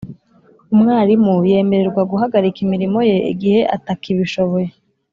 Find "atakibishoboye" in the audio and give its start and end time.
3.75-4.69